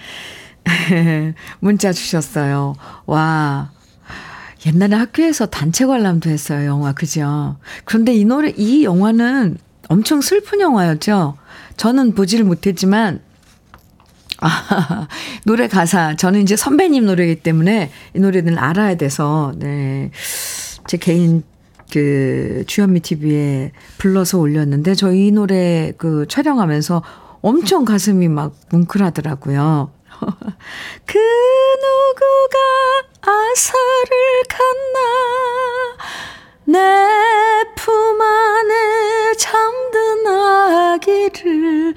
[1.59, 2.75] 문자 주셨어요.
[3.05, 3.71] 와,
[4.65, 6.91] 옛날에 학교에서 단체 관람도 했어요, 영화.
[6.91, 7.57] 그죠?
[7.85, 9.57] 그런데 이 노래, 이 영화는
[9.89, 11.37] 엄청 슬픈 영화였죠?
[11.77, 13.21] 저는 보지를 못했지만,
[14.41, 15.07] 아,
[15.45, 16.15] 노래 가사.
[16.15, 20.11] 저는 이제 선배님 노래이기 때문에 이 노래는 알아야 돼서, 네.
[20.87, 21.43] 제 개인
[21.91, 27.03] 그 주현미 TV에 불러서 올렸는데, 저 이 노래 그 촬영하면서
[27.41, 29.91] 엄청 가슴이 막 뭉클하더라고요.
[31.05, 31.17] 그
[31.83, 32.57] 누구가
[33.21, 34.99] 아사를 갔나
[36.65, 36.79] 내
[37.75, 41.93] 품 안에 잠든 아기를.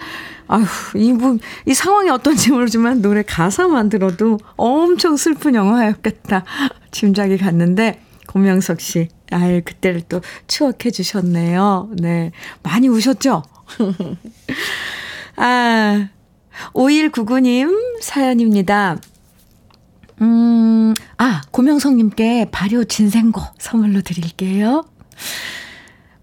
[0.48, 0.64] 아휴
[0.96, 6.44] 이분 이 상황이 어떤지 모르지만 노래 가사만 들어도 엄청 슬픈 영화였겠다.
[6.90, 11.90] 짐작이 갔는데 고명석 씨 아유 그때를 또 추억해 주셨네요.
[11.98, 12.32] 네.
[12.62, 13.42] 많이 우셨죠?
[15.36, 16.08] 아
[16.74, 18.96] 5199님 사연입니다.
[20.20, 24.84] 음, 아, 고명성님께 발효 진생고 선물로 드릴게요.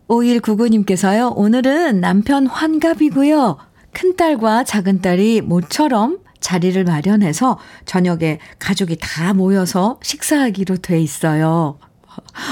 [0.08, 3.58] 5199님께서요, 오늘은 남편 환갑이고요.
[3.94, 11.80] 큰딸과 작은딸이 모처럼 자리를 마련해서 저녁에 가족이 다 모여서 식사하기로 돼 있어요.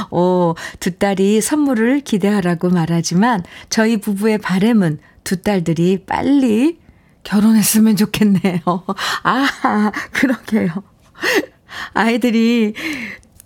[0.09, 6.79] 오, 두 딸이 선물을 기대하라고 말하지만 저희 부부의 바램은 두 딸들이 빨리
[7.23, 8.61] 결혼했으면 좋겠네요.
[9.23, 10.92] 아, 그러게요.
[11.93, 12.73] 아이들이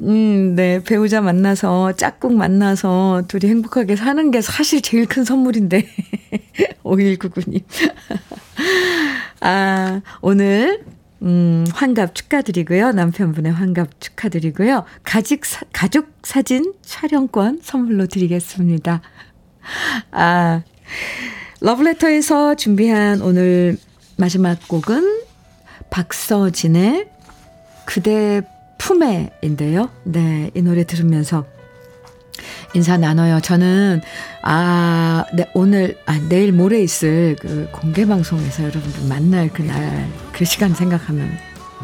[0.03, 0.84] 음, 네.
[0.84, 5.88] 배우자 만나서, 짝꿍 만나서 둘이 행복하게 사는 게 사실 제일 큰 선물인데.
[6.84, 7.63] 5199님.
[9.41, 10.84] 아, 오늘,
[11.23, 12.91] 음, 환갑 축하드리고요.
[12.91, 14.86] 남편분의 환갑 축하드리고요.
[15.03, 19.01] 가족, 사, 가족 사진 촬영권 선물로 드리겠습니다.
[20.11, 20.61] 아,
[21.59, 23.78] 러브레터에서 준비한 오늘
[24.15, 25.21] 마지막 곡은
[25.89, 27.09] 박서진의
[27.88, 28.41] 그대
[28.77, 29.89] 품에인데요.
[30.03, 31.45] 네, 이 노래 들으면서
[32.73, 33.39] 인사 나눠요.
[33.39, 34.01] 저는
[34.43, 40.75] 아, 네, 오늘 아 내일 모레 있을 그 공개 방송에서 여러분들 만날 그날 그 시간
[40.75, 41.31] 생각하면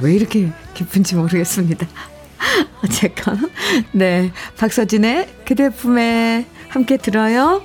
[0.01, 1.87] 왜 이렇게 기쁜지 모르겠습니다.
[2.83, 3.49] 어쨌건
[3.93, 7.63] 네, 박서진의 그대 품에 함께 들어요.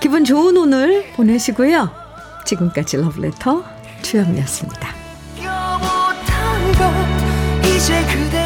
[0.00, 1.90] 기분 좋은 오늘 보내시고요.
[2.46, 3.64] 지금까지 러브레터
[4.02, 5.07] 주현미였습니다.
[7.78, 8.37] 最苦的